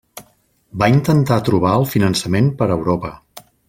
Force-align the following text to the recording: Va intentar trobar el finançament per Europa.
Va 0.83 0.87
intentar 0.93 1.39
trobar 1.51 1.75
el 1.83 1.87
finançament 1.95 2.53
per 2.63 2.73
Europa. 2.81 3.17